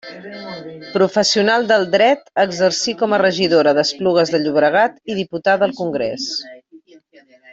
Professional 0.93 1.67
del 1.71 1.83
Dret, 1.95 2.31
exercí 2.45 2.95
com 3.03 3.13
a 3.13 3.19
regidora 3.23 3.75
d'Esplugues 3.79 4.33
de 4.37 4.41
Llobregat 4.45 4.97
i 5.13 5.21
diputada 5.21 5.67
al 5.71 5.77
Congrés. 5.83 6.27